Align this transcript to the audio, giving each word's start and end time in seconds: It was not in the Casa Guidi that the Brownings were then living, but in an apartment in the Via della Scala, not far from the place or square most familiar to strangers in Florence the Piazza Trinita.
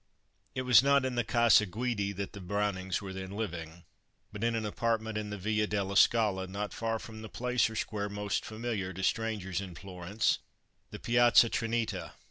It 0.55 0.63
was 0.63 0.81
not 0.81 1.05
in 1.05 1.13
the 1.13 1.23
Casa 1.23 1.67
Guidi 1.67 2.11
that 2.11 2.33
the 2.33 2.41
Brownings 2.41 3.03
were 3.03 3.13
then 3.13 3.29
living, 3.33 3.83
but 4.31 4.43
in 4.43 4.55
an 4.55 4.65
apartment 4.65 5.15
in 5.15 5.29
the 5.29 5.37
Via 5.37 5.67
della 5.67 5.95
Scala, 5.95 6.47
not 6.47 6.73
far 6.73 6.97
from 6.97 7.21
the 7.21 7.29
place 7.29 7.69
or 7.69 7.75
square 7.75 8.09
most 8.09 8.43
familiar 8.43 8.93
to 8.93 9.03
strangers 9.03 9.61
in 9.61 9.75
Florence 9.75 10.39
the 10.89 10.97
Piazza 10.97 11.51
Trinita. 11.51 12.13